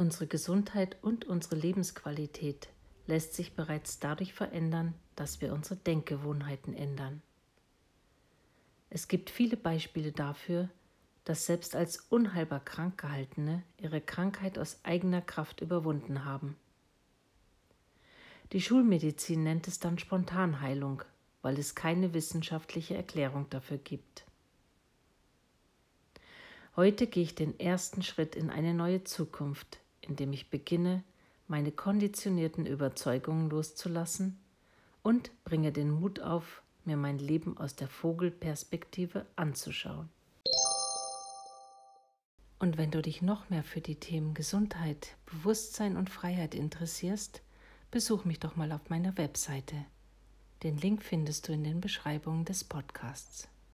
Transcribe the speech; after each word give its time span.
Unsere 0.00 0.26
Gesundheit 0.26 0.96
und 1.02 1.26
unsere 1.26 1.56
Lebensqualität 1.56 2.70
lässt 3.06 3.34
sich 3.34 3.54
bereits 3.54 3.98
dadurch 3.98 4.32
verändern, 4.32 4.94
dass 5.14 5.42
wir 5.42 5.52
unsere 5.52 5.76
Denkgewohnheiten 5.76 6.72
ändern. 6.72 7.20
Es 8.88 9.08
gibt 9.08 9.28
viele 9.28 9.58
Beispiele 9.58 10.10
dafür, 10.10 10.70
dass 11.24 11.44
selbst 11.44 11.76
als 11.76 11.98
unheilbar 11.98 12.60
krank 12.60 12.96
gehaltene 12.96 13.62
ihre 13.76 14.00
Krankheit 14.00 14.58
aus 14.58 14.80
eigener 14.84 15.20
Kraft 15.20 15.60
überwunden 15.60 16.24
haben. 16.24 16.56
Die 18.52 18.62
Schulmedizin 18.62 19.42
nennt 19.42 19.68
es 19.68 19.80
dann 19.80 19.98
Spontanheilung, 19.98 21.02
weil 21.42 21.58
es 21.58 21.74
keine 21.74 22.14
wissenschaftliche 22.14 22.96
Erklärung 22.96 23.50
dafür 23.50 23.76
gibt. 23.76 24.24
Heute 26.74 27.06
gehe 27.06 27.24
ich 27.24 27.34
den 27.34 27.60
ersten 27.60 28.02
Schritt 28.02 28.34
in 28.34 28.48
eine 28.48 28.72
neue 28.72 29.04
Zukunft, 29.04 29.78
indem 30.02 30.32
ich 30.32 30.50
beginne, 30.50 31.04
meine 31.46 31.72
konditionierten 31.72 32.66
Überzeugungen 32.66 33.50
loszulassen 33.50 34.38
und 35.02 35.30
bringe 35.44 35.72
den 35.72 35.90
Mut 35.90 36.20
auf, 36.20 36.62
mir 36.84 36.96
mein 36.96 37.18
Leben 37.18 37.58
aus 37.58 37.76
der 37.76 37.88
Vogelperspektive 37.88 39.26
anzuschauen. 39.36 40.08
Und 42.58 42.76
wenn 42.76 42.90
du 42.90 43.00
dich 43.00 43.22
noch 43.22 43.48
mehr 43.48 43.64
für 43.64 43.80
die 43.80 43.94
Themen 43.94 44.34
Gesundheit, 44.34 45.16
Bewusstsein 45.26 45.96
und 45.96 46.10
Freiheit 46.10 46.54
interessierst, 46.54 47.42
besuch 47.90 48.24
mich 48.24 48.38
doch 48.38 48.54
mal 48.54 48.70
auf 48.72 48.90
meiner 48.90 49.16
Webseite. 49.16 49.74
Den 50.62 50.76
Link 50.76 51.02
findest 51.02 51.48
du 51.48 51.52
in 51.52 51.64
den 51.64 51.80
Beschreibungen 51.80 52.44
des 52.44 52.64
Podcasts. 52.64 53.48